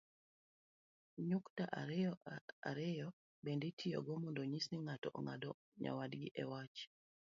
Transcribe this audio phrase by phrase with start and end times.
[1.29, 2.13] nyukta ariyo
[2.69, 3.07] ariyo
[3.43, 6.77] bende itiyogo mondo onyis ni ng'ato ong'ado nyawadgi iwach